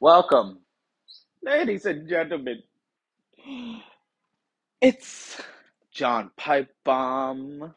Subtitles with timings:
[0.00, 0.60] Welcome,
[1.42, 2.62] ladies and gentlemen.
[4.80, 5.42] It's
[5.92, 7.74] John Pipe Bomb,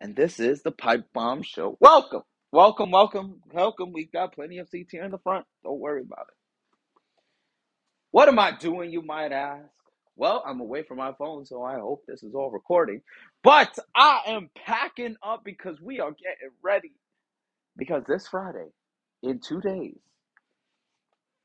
[0.00, 1.78] and this is the Pipe Bomb Show.
[1.80, 2.22] Welcome,
[2.52, 3.92] welcome, welcome, welcome.
[3.92, 5.46] We've got plenty of seats here in the front.
[5.64, 6.36] Don't worry about it.
[8.10, 9.64] What am I doing, you might ask?
[10.16, 13.02] Well, I'm away from my phone, so I hope this is all recording.
[13.42, 16.92] But I am packing up because we are getting ready.
[17.76, 18.68] Because this Friday,
[19.22, 19.98] in two days,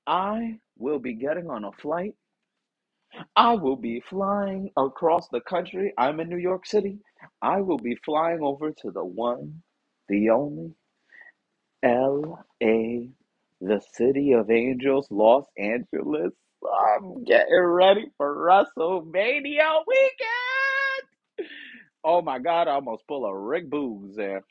[0.07, 2.13] I will be getting on a flight
[3.35, 5.93] I will be flying across the country.
[5.97, 6.99] I'm in New York City.
[7.41, 9.63] I will be flying over to the one,
[10.09, 10.75] the only
[11.83, 13.07] LA,
[13.61, 16.33] the city of angels, Los Angeles.
[16.65, 21.09] I'm getting ready for WrestleMania weekend.
[22.03, 24.43] Oh my God, I almost pull a Rick Boogs there.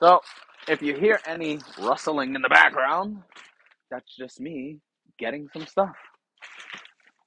[0.00, 0.20] So,
[0.68, 3.22] if you hear any rustling in the background,
[3.90, 4.78] that's just me
[5.18, 5.96] getting some stuff.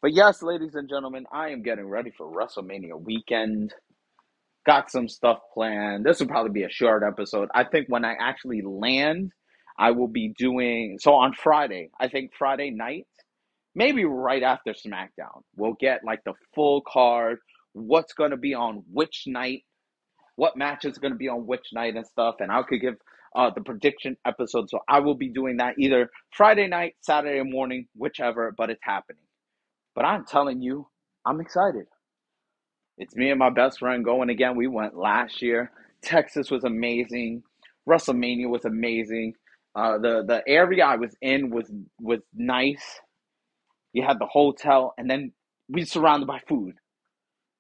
[0.02, 3.74] But yes, ladies and gentlemen, I am getting ready for WrestleMania weekend.
[4.66, 6.06] Got some stuff planned.
[6.06, 7.50] This will probably be a short episode.
[7.54, 9.32] I think when I actually land,
[9.78, 11.90] I will be doing so on Friday.
[12.00, 13.08] I think Friday night,
[13.76, 17.40] maybe right after SmackDown, we'll get like the full card,
[17.74, 19.64] what's going to be on which night,
[20.36, 22.36] what match is going to be on which night and stuff.
[22.40, 22.96] And I could give
[23.36, 24.70] uh, the prediction episode.
[24.70, 29.24] So I will be doing that either Friday night, Saturday morning, whichever, but it's happening.
[29.96, 30.88] But I'm telling you,
[31.26, 31.86] I'm excited.
[32.98, 34.58] It's me and my best friend going again.
[34.58, 35.72] We went last year.
[36.04, 37.44] Texas was amazing.
[37.90, 39.36] WrestleMania was amazing.
[39.76, 42.84] Uh, the the area I was in was was nice.
[43.94, 45.34] You had the hotel, and then
[45.70, 46.76] we surrounded by food.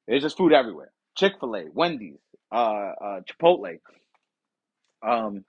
[0.07, 0.91] There's just food everywhere.
[1.17, 2.19] Chick Fil A, Wendy's,
[2.53, 2.55] uh,
[3.03, 3.79] uh, Chipotle.
[5.07, 5.45] Um,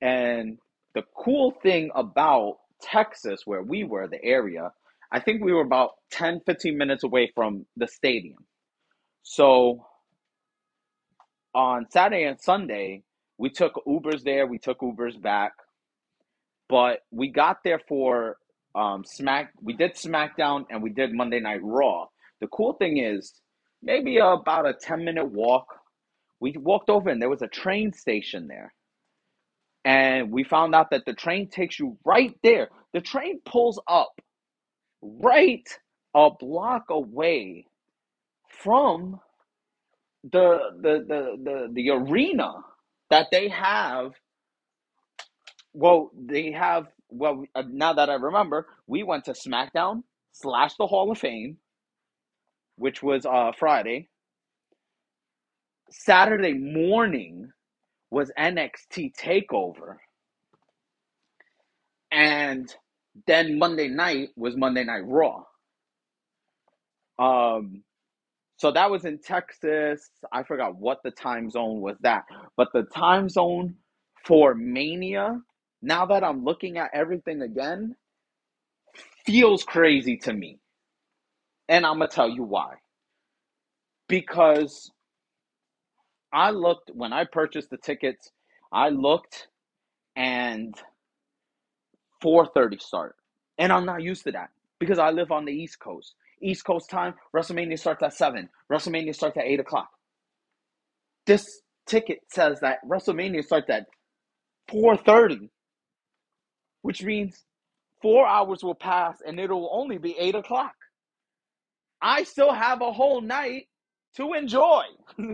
[0.00, 0.58] and
[0.94, 4.72] the cool thing about Texas, where we were, the area,
[5.12, 8.44] I think we were about 10, 15 minutes away from the stadium.
[9.22, 9.86] So
[11.54, 13.02] on Saturday and Sunday,
[13.38, 15.52] we took Ubers there, we took Ubers back,
[16.68, 18.36] but we got there for
[18.74, 19.52] um, Smack.
[19.62, 22.06] We did SmackDown and we did Monday Night Raw.
[22.40, 23.32] The cool thing is,
[23.82, 25.66] maybe about a 10 minute walk,
[26.40, 28.72] we walked over and there was a train station there.
[29.86, 32.70] And we found out that the train takes you right there.
[32.94, 34.12] The train pulls up
[35.02, 35.68] right
[36.14, 37.66] a block away
[38.62, 39.20] from
[40.24, 42.52] the the the the, the arena
[43.10, 44.12] that they have
[45.74, 50.02] well they have well uh, now that i remember we went to smackdown
[50.32, 51.58] slash the hall of fame
[52.76, 54.08] which was uh friday
[55.90, 57.50] saturday morning
[58.10, 59.96] was nxt takeover
[62.12, 62.74] and
[63.26, 65.42] then monday night was monday night raw
[67.18, 67.82] um
[68.58, 70.10] so that was in Texas.
[70.32, 72.24] I forgot what the time zone was that.
[72.56, 73.76] But the time zone
[74.24, 75.40] for Mania,
[75.82, 77.96] now that I'm looking at everything again,
[79.26, 80.58] feels crazy to me.
[81.68, 82.74] And I'm going to tell you why.
[84.08, 84.90] Because
[86.36, 88.30] I looked, when I purchased the tickets,
[88.70, 89.48] I looked
[90.14, 90.74] and
[92.22, 93.16] 4.30 start.
[93.56, 96.14] And I'm not used to that because I live on the East Coast.
[96.42, 98.50] East Coast time, WrestleMania starts at 7.
[98.70, 99.88] WrestleMania starts at 8 o'clock.
[101.24, 103.86] This ticket says that WrestleMania starts at
[104.70, 105.48] 4.30,
[106.82, 107.46] which means
[108.02, 110.74] four hours will pass and it'll only be 8 o'clock.
[112.02, 113.68] I still have a whole night
[114.16, 114.82] to enjoy.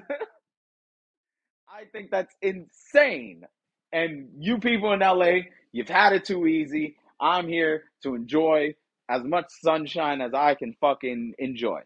[1.75, 3.45] I think that's insane.
[3.93, 6.97] And you people in LA, you've had it too easy.
[7.19, 8.75] I'm here to enjoy
[9.09, 11.81] as much sunshine as I can fucking enjoy.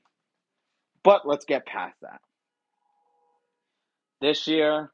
[1.05, 2.21] But let's get past that.
[4.21, 4.91] This year,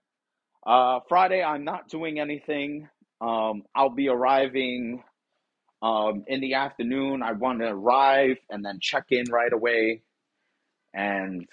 [0.66, 2.88] uh, Friday, I'm not doing anything.
[3.20, 5.02] Um, I'll be arriving
[5.80, 7.22] um, in the afternoon.
[7.22, 10.02] I want to arrive and then check in right away,
[10.92, 11.46] and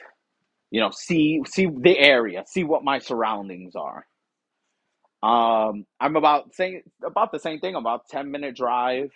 [0.71, 4.06] you know, see see the area, see what my surroundings are.
[5.24, 7.75] Um, I'm about saying about the same thing.
[7.75, 9.12] About ten minute drive,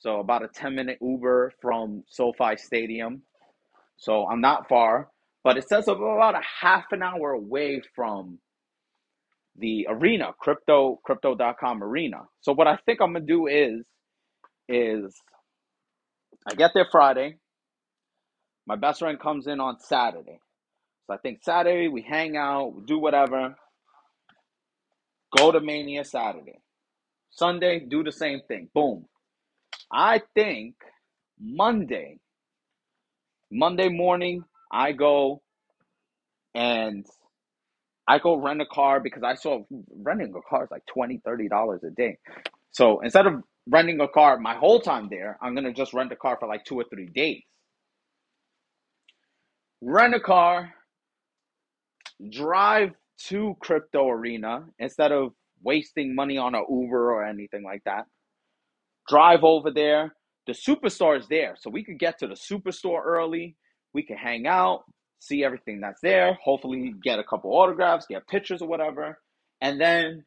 [0.00, 3.22] so about a ten minute Uber from SoFi Stadium.
[3.98, 5.08] So I'm not far,
[5.44, 8.38] but it says about a half an hour away from
[9.58, 12.22] the arena, crypto crypto.com arena.
[12.42, 13.84] So what I think I'm gonna do is
[14.68, 15.14] is
[16.48, 17.36] I get there Friday.
[18.66, 20.40] My best friend comes in on Saturday.
[21.06, 23.56] So I think Saturday we hang out, we do whatever.
[25.36, 26.60] Go to Mania Saturday.
[27.30, 28.68] Sunday, do the same thing.
[28.74, 29.06] Boom.
[29.92, 30.76] I think
[31.40, 32.18] Monday,
[33.52, 35.42] Monday morning, I go
[36.54, 37.06] and
[38.08, 39.64] I go rent a car because I saw
[39.96, 42.18] renting a car is like $20, 30 dollars a day.
[42.72, 46.16] So instead of renting a car my whole time there, I'm gonna just rent a
[46.16, 47.42] car for like two or three days.
[49.82, 50.74] Rent a car,
[52.30, 52.90] drive
[53.28, 55.32] to crypto arena instead of
[55.62, 58.06] wasting money on a Uber or anything like that.
[59.08, 60.14] Drive over there.
[60.46, 63.56] The superstore is there, so we could get to the superstore early.
[63.92, 64.84] We can hang out,
[65.18, 66.38] see everything that's there.
[66.42, 69.18] Hopefully, get a couple autographs, get pictures or whatever,
[69.60, 70.24] and then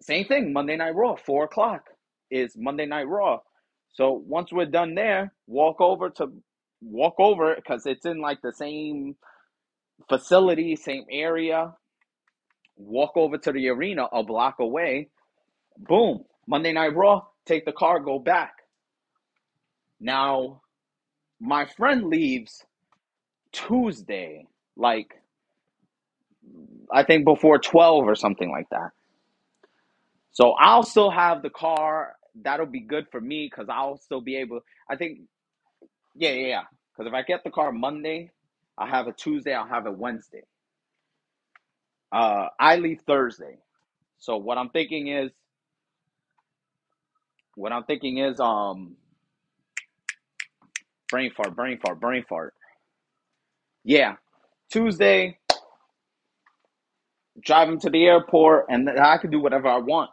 [0.00, 0.52] same thing.
[0.52, 1.90] Monday Night Raw, four o'clock
[2.30, 3.38] is Monday Night Raw.
[3.92, 6.32] So once we're done there, walk over to
[6.80, 9.16] walk over because it's in like the same
[10.08, 11.74] facility, same area.
[12.76, 15.08] Walk over to the arena a block away.
[15.78, 16.24] Boom.
[16.46, 17.22] Monday Night Raw.
[17.46, 18.52] Take the car, go back.
[20.00, 20.62] Now,
[21.40, 22.64] my friend leaves
[23.52, 25.14] Tuesday, like
[26.92, 28.90] I think before 12 or something like that.
[30.32, 32.14] So I'll still have the car.
[32.42, 34.60] That'll be good for me because I'll still be able.
[34.88, 35.20] I think,
[36.16, 36.62] yeah, yeah, yeah.
[36.92, 38.30] Because if I get the car Monday,
[38.80, 39.54] I'll have a Tuesday.
[39.54, 40.44] I'll have a Wednesday.
[42.12, 43.58] Uh, I leave Thursday.
[44.18, 45.32] So what I'm thinking is,
[47.56, 48.96] what I'm thinking is, um,
[51.10, 52.54] brain fart, brain fart, brain fart.
[53.84, 54.16] Yeah,
[54.72, 55.38] Tuesday,
[57.44, 60.10] drive him to the airport, and I can do whatever I want.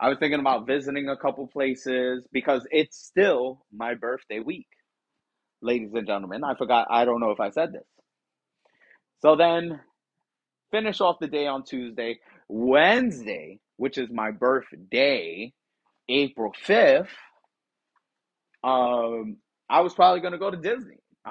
[0.00, 4.66] I was thinking about visiting a couple places because it's still my birthday week,
[5.62, 6.44] ladies and gentlemen.
[6.44, 7.84] I forgot, I don't know if I said this.
[9.22, 9.80] So then
[10.70, 12.20] finish off the day on Tuesday.
[12.48, 15.52] Wednesday, which is my birthday,
[16.08, 17.08] April 5th,
[18.62, 19.36] um,
[19.68, 20.98] I was probably going to go to Disney.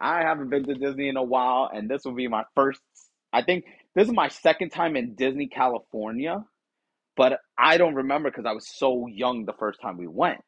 [0.00, 2.80] I haven't been to Disney in a while, and this will be my first.
[3.32, 3.64] I think
[3.94, 6.44] this is my second time in Disney, California,
[7.16, 10.40] but I don't remember because I was so young the first time we went.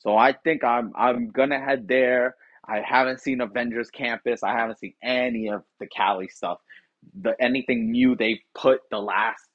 [0.00, 2.36] So I think I'm I'm gonna head there.
[2.66, 4.42] I haven't seen Avengers Campus.
[4.42, 6.58] I haven't seen any of the Cali stuff.
[7.20, 9.48] The anything new they've put the last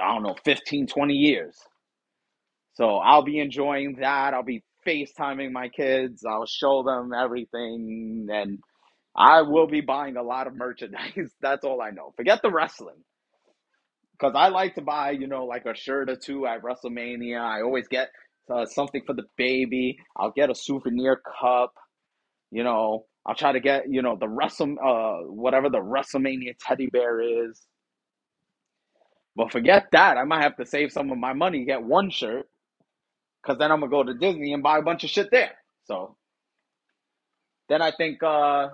[0.00, 1.56] I don't know 15 20 years.
[2.74, 4.34] So I'll be enjoying that.
[4.34, 6.24] I'll be FaceTiming my kids.
[6.24, 8.58] I'll show them everything and
[9.16, 11.30] I will be buying a lot of merchandise.
[11.40, 12.12] That's all I know.
[12.16, 13.02] Forget the wrestling.
[14.12, 17.40] Because I like to buy, you know, like a shirt or two at WrestleMania.
[17.40, 18.08] I always get
[18.52, 19.98] uh, something for the baby.
[20.16, 21.74] I'll get a souvenir cup.
[22.50, 26.88] You know, I'll try to get, you know, the Wrestle, uh, whatever the WrestleMania teddy
[26.88, 27.20] bear
[27.50, 27.62] is.
[29.36, 30.18] But forget that.
[30.18, 32.46] I might have to save some of my money, get one shirt,
[33.42, 35.52] because then I'm gonna go to Disney and buy a bunch of shit there.
[35.86, 36.16] So
[37.68, 38.70] then I think, uh,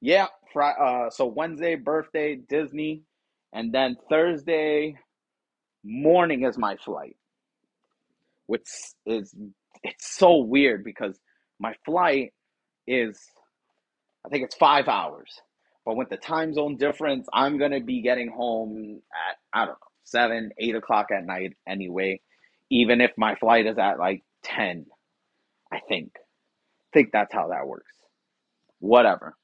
[0.00, 3.02] yeah, Fri uh, so Wednesday birthday Disney,
[3.52, 4.96] and then Thursday
[5.84, 7.16] morning is my flight,
[8.46, 8.68] which
[9.06, 9.34] is
[9.82, 11.18] it's so weird because
[11.58, 12.32] my flight
[12.86, 13.20] is
[14.26, 15.30] I think it's five hours.
[15.84, 19.78] But with the time zone difference, I'm gonna be getting home at I don't know
[20.04, 22.20] seven, eight o'clock at night anyway.
[22.70, 24.86] Even if my flight is at like ten,
[25.72, 26.12] I think.
[26.16, 27.92] I think that's how that works.
[28.80, 29.36] Whatever.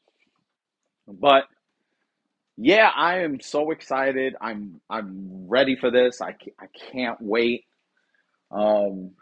[1.06, 1.44] But
[2.56, 4.36] yeah, I am so excited.
[4.40, 6.20] I'm I'm ready for this.
[6.20, 7.64] I I can't wait.
[8.50, 9.12] Um,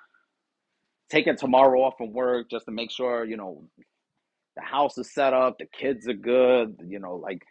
[1.11, 3.65] taking tomorrow off from work just to make sure you know
[4.57, 6.81] the house is set up, the kids are good.
[6.87, 7.43] You know, like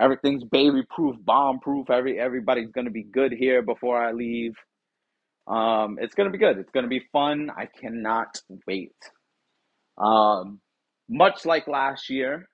[0.00, 1.90] everything's baby proof, bomb proof.
[1.90, 4.54] Every everybody's gonna be good here before I leave.
[5.46, 6.58] Um, it's gonna be good.
[6.58, 7.50] It's gonna be fun.
[7.56, 8.94] I cannot wait.
[9.96, 10.60] Um,
[11.08, 12.48] much like last year,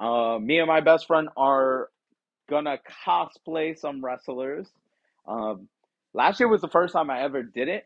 [0.00, 1.88] uh, me and my best friend are
[2.50, 4.68] gonna cosplay some wrestlers.
[5.26, 5.68] Um,
[6.14, 7.84] last year was the first time I ever did it.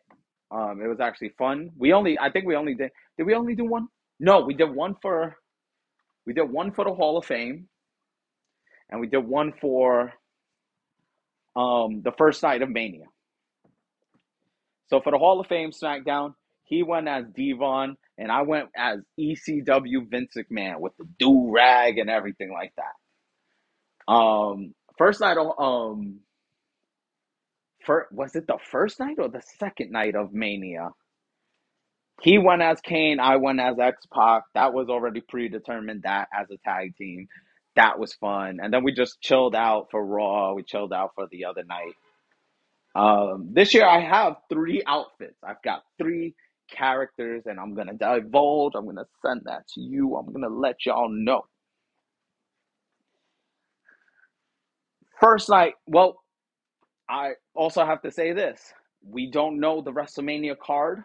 [0.51, 1.71] Um, it was actually fun.
[1.77, 2.91] We only, I think we only did.
[3.17, 3.89] Did we only do one?
[4.21, 5.37] No, we did one for.
[6.27, 7.69] We did one for the Hall of Fame,
[8.91, 10.13] and we did one for
[11.57, 13.07] um, the first night of Mania.
[14.89, 19.01] So for the Hall of Fame SmackDown, he went as Devon, and I went as
[19.19, 24.13] ECW Vince McMahon with the do rag and everything like that.
[24.13, 26.21] Um, first night um,
[27.89, 30.91] first, was it the first night or the second night of Mania?
[32.23, 34.45] He went as Kane, I went as X Pac.
[34.55, 36.05] That was already predetermined.
[36.05, 37.29] That as a tag team,
[37.77, 38.61] that was fun.
[38.63, 40.55] And then we just chilled out for Raw.
[40.55, 41.95] We chilled out for the other night.
[42.97, 45.39] Um, this year I have three outfits.
[45.47, 46.37] I've got three
[46.71, 48.75] characters, and I'm gonna divulge.
[48.77, 50.17] I'm gonna send that to you.
[50.17, 51.43] I'm gonna let y'all know.
[55.21, 56.21] First night, well,
[57.11, 58.61] I also have to say this:
[59.07, 61.05] we don't know the WrestleMania card,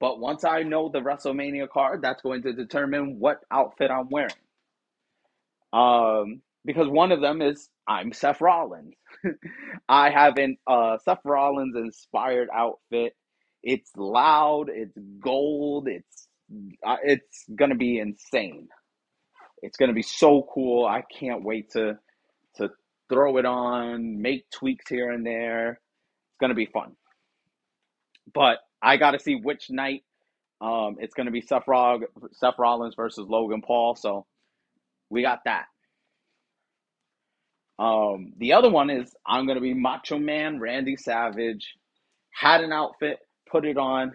[0.00, 4.32] but once I know the WrestleMania card, that's going to determine what outfit I'm wearing.
[5.72, 8.94] Um, because one of them is I'm Seth Rollins.
[9.90, 13.14] I have an uh, Seth Rollins inspired outfit.
[13.62, 14.70] It's loud.
[14.70, 15.88] It's gold.
[15.88, 16.28] It's
[16.86, 18.68] uh, it's gonna be insane.
[19.62, 20.86] It's gonna be so cool.
[20.86, 21.98] I can't wait to to
[23.14, 25.72] throw it on, make tweaks here and there.
[25.72, 26.96] It's gonna be fun.
[28.34, 30.04] But I got to see which night.
[30.60, 32.00] Um, it's gonna be Seth, Roll-
[32.32, 33.96] Seth Rollins versus Logan Paul.
[33.96, 34.26] So
[35.10, 35.66] we got that.
[37.78, 41.74] Um, the other one is I'm gonna be Macho Man Randy Savage.
[42.32, 43.18] Had an outfit,
[43.50, 44.12] put it on.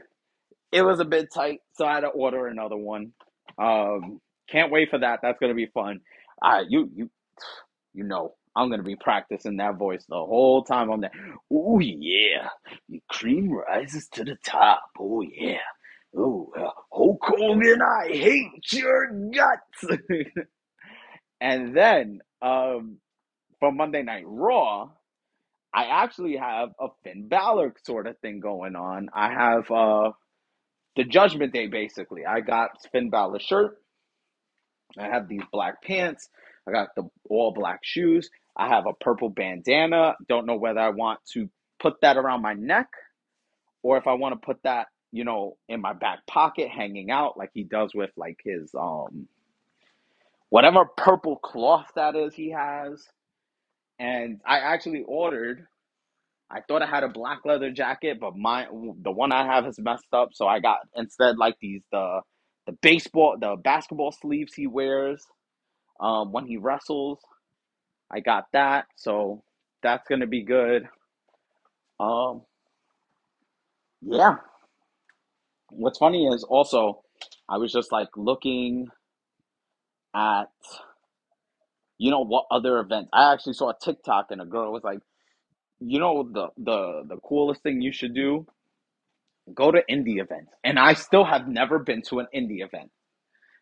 [0.72, 3.14] It was a bit tight, so I had to order another one.
[3.60, 5.20] Um, can't wait for that.
[5.24, 6.02] That's gonna be fun.
[6.44, 7.12] Uh, you you
[7.94, 11.06] you know I'm gonna be practicing that voice the whole time I'm.
[11.52, 12.50] Oh yeah,
[12.90, 14.84] the cream rises to the top.
[15.00, 15.60] Oh yeah.
[16.18, 20.00] Oh, uh, Hulk Hogan, I hate your guts.
[21.42, 22.98] and then um,
[23.60, 24.90] for Monday Night Raw,
[25.74, 29.10] I actually have a Finn Balor sort of thing going on.
[29.14, 30.12] I have uh,
[30.96, 32.26] the Judgment Day basically.
[32.26, 33.78] I got Finn Balor shirt.
[34.98, 36.28] I have these black pants.
[36.68, 38.30] I got the all black shoes.
[38.60, 40.16] I have a purple bandana.
[40.30, 41.50] Don't know whether I want to
[41.80, 42.90] put that around my neck
[43.84, 47.38] or if I want to put that, you know, in my back pocket hanging out
[47.38, 49.28] like he does with like his um
[50.50, 53.04] whatever purple cloth that is he has.
[54.00, 55.66] And I actually ordered
[56.52, 58.68] I thought I had a black leather jacket, but my
[59.04, 62.22] the one I have has messed up, so I got instead like these the
[62.68, 65.26] the baseball the basketball sleeves he wears
[66.02, 67.20] um when he wrestles.
[68.12, 69.44] I got that, so
[69.84, 70.88] that's gonna be good.
[72.00, 72.44] Um
[74.02, 74.38] yeah.
[75.72, 77.04] What's funny is also
[77.50, 78.88] I was just like looking
[80.16, 80.50] at
[81.98, 83.10] you know what other events.
[83.14, 85.00] I actually saw a TikTok and a girl was like,
[85.80, 88.46] you know the the the coolest thing you should do
[89.54, 90.52] Go to indie events.
[90.64, 92.92] And I still have never been to an indie event.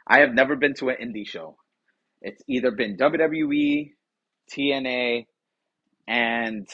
[0.07, 1.57] I have never been to an indie show.
[2.21, 3.91] It's either been WWE,
[4.51, 5.27] TNA,
[6.07, 6.67] and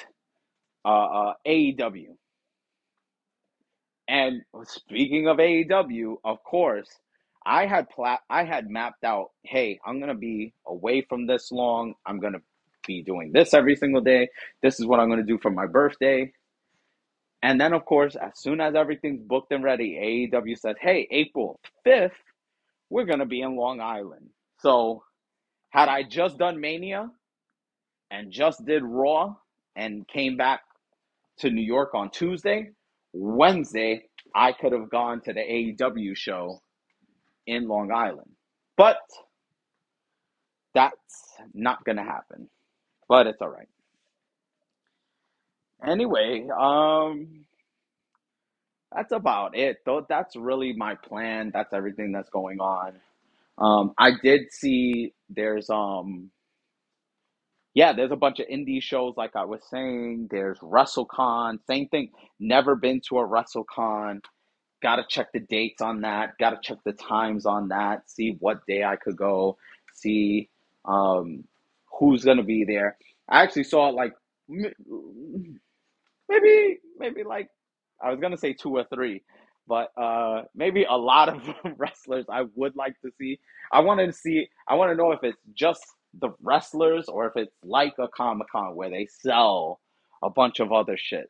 [0.85, 2.15] uh, uh, AEW.
[4.07, 6.89] And speaking of AEW, of course,
[7.45, 9.31] I had pla- I had mapped out.
[9.43, 11.95] Hey, I'm gonna be away from this long.
[12.05, 12.41] I'm gonna
[12.87, 14.29] be doing this every single day.
[14.63, 16.31] This is what I'm gonna do for my birthday.
[17.41, 21.59] And then, of course, as soon as everything's booked and ready, AEW says, hey, April
[21.87, 22.11] 5th,
[22.89, 24.29] we're going to be in Long Island.
[24.59, 25.03] So,
[25.71, 27.11] had I just done Mania
[28.13, 29.35] and just did Raw
[29.75, 30.61] and came back
[31.39, 32.69] to New York on Tuesday,
[33.11, 34.03] Wednesday,
[34.35, 36.61] I could have gone to the AEW show
[37.47, 38.29] in Long Island.
[38.77, 38.99] But
[40.75, 42.49] that's not going to happen.
[43.09, 43.67] But it's all right.
[45.85, 47.45] Anyway, um,
[48.95, 49.77] that's about it.
[49.85, 51.51] Though that's really my plan.
[51.53, 52.93] That's everything that's going on.
[53.57, 56.31] Um, I did see there's um
[57.73, 60.27] yeah, there's a bunch of indie shows like I was saying.
[60.31, 62.09] There's WrestleCon, same thing.
[62.39, 64.21] Never been to a WrestleCon.
[64.81, 66.37] Got to check the dates on that.
[66.39, 68.09] Got to check the times on that.
[68.09, 69.57] See what day I could go.
[69.93, 70.49] See
[70.85, 71.45] um,
[71.99, 72.97] who's gonna be there.
[73.29, 74.13] I actually saw like
[74.47, 74.73] maybe
[76.99, 77.49] maybe like
[78.03, 79.23] I was gonna say two or three,
[79.67, 81.41] but uh, maybe a lot of
[81.77, 83.39] wrestlers I would like to see.
[83.71, 84.47] I wanted to see.
[84.67, 85.83] I want to know if it's just
[86.19, 89.79] the wrestlers or if it's like a Comic Con where they sell
[90.23, 91.25] a bunch of other shits.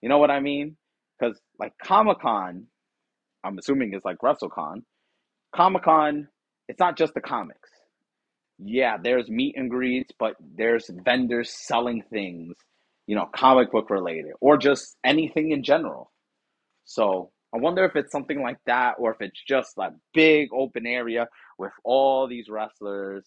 [0.00, 0.76] You know what I mean?
[1.18, 2.66] Because like Comic Con,
[3.44, 4.82] I'm assuming it's like WrestleCon.
[5.54, 6.28] Comic Con,
[6.68, 7.70] it's not just the comics.
[8.58, 12.56] Yeah, there's meet and greets, but there's vendors selling things,
[13.06, 16.10] you know, comic book related or just anything in general.
[16.84, 20.86] So I wonder if it's something like that or if it's just that big open
[20.86, 23.24] area with all these wrestlers.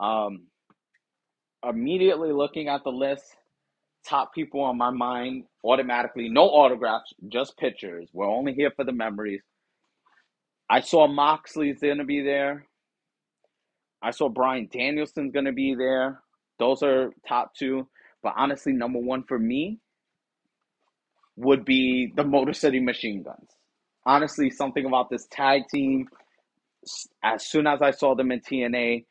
[0.00, 0.46] Um,
[1.68, 3.24] immediately looking at the list,
[4.06, 8.08] top people on my mind automatically, no autographs, just pictures.
[8.12, 9.42] We're only here for the memories.
[10.70, 12.66] I saw Moxley's going to be there.
[14.02, 16.20] I saw Bryan Danielson's going to be there.
[16.58, 17.88] Those are top two.
[18.22, 19.78] But honestly, number one for me
[21.36, 23.50] would be the Motor City Machine Guns.
[24.06, 26.06] Honestly, something about this tag team.
[27.22, 29.04] As soon as I saw them in TNA,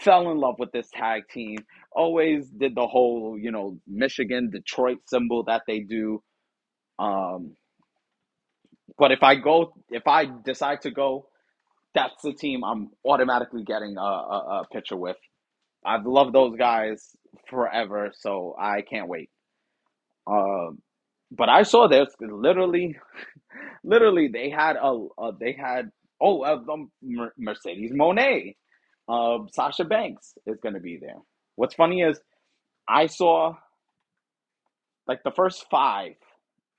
[0.00, 1.58] fell in love with this tag team.
[1.92, 6.22] Always did the whole, you know, Michigan, Detroit symbol that they do.
[6.98, 7.56] Um,
[8.98, 11.28] but if I go, if I decide to go,
[11.94, 15.16] that's the team I'm automatically getting a, a, a picture with.
[15.84, 17.10] I've loved those guys
[17.48, 19.30] forever, so I can't wait.
[20.26, 20.80] Um,
[21.30, 22.96] but I saw this literally,
[23.84, 26.58] literally they had a, a they had oh uh,
[27.38, 28.56] Mercedes Moné,
[29.08, 31.16] uh, Sasha Banks is going to be there.
[31.56, 32.20] What's funny is
[32.88, 33.54] I saw
[35.06, 36.14] like the first five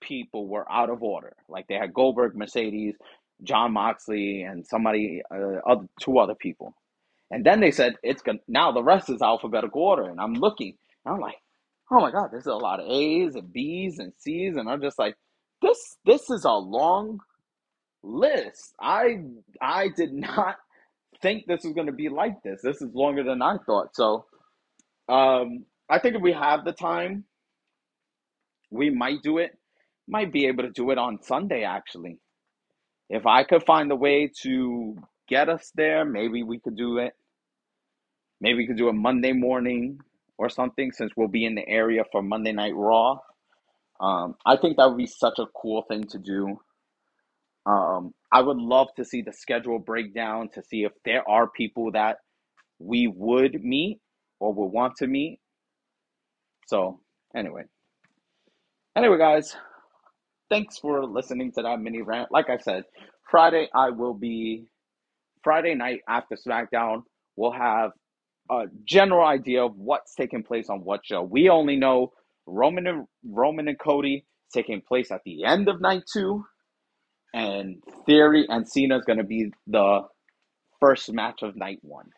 [0.01, 1.35] people were out of order.
[1.47, 2.95] Like they had Goldberg, Mercedes,
[3.43, 6.75] Jon Moxley, and somebody, uh, other two other people.
[7.31, 10.77] And then they said it's gonna now the rest is alphabetical order, and I'm looking,
[11.05, 11.35] and I'm like,
[11.91, 14.99] oh my god, there's a lot of A's and B's and C's, and I'm just
[14.99, 15.15] like,
[15.61, 17.19] this this is a long
[18.03, 18.75] list.
[18.79, 19.17] I
[19.61, 20.57] I did not
[21.23, 22.61] think this was gonna be like this.
[22.63, 23.95] This is longer than I thought.
[23.95, 24.27] So
[25.09, 27.25] um I think if we have the time,
[28.71, 29.57] we might do it.
[30.07, 32.19] Might be able to do it on Sunday actually.
[33.09, 34.97] If I could find a way to
[35.29, 37.13] get us there, maybe we could do it.
[38.41, 39.99] Maybe we could do it Monday morning
[40.37, 43.19] or something since we'll be in the area for Monday Night Raw.
[44.01, 46.59] Um, I think that would be such a cool thing to do.
[47.65, 51.91] Um, I would love to see the schedule breakdown to see if there are people
[51.93, 52.17] that
[52.79, 53.99] we would meet
[54.39, 55.39] or would want to meet.
[56.67, 56.99] So,
[57.35, 57.63] anyway.
[58.95, 59.55] Anyway, guys,
[60.49, 62.31] thanks for listening to that mini rant.
[62.31, 62.83] Like I said,
[63.29, 64.65] Friday I will be
[65.43, 67.03] Friday night after SmackDown.
[67.35, 67.91] We'll have
[68.51, 71.23] a general idea of what's taking place on what show.
[71.23, 72.13] We only know
[72.45, 76.45] Roman and Roman and Cody taking place at the end of night two,
[77.33, 80.01] and Theory and Cena is going to be the
[80.79, 82.09] first match of night one.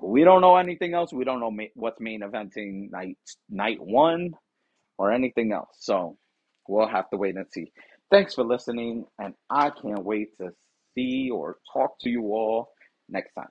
[0.00, 1.12] We don't know anything else.
[1.12, 3.18] We don't know ma- what's main eventing night
[3.50, 4.32] night one
[4.98, 5.76] or anything else.
[5.80, 6.18] So
[6.68, 7.72] we'll have to wait and see.
[8.10, 10.50] Thanks for listening, and I can't wait to
[10.94, 12.70] see or talk to you all
[13.08, 13.48] next time.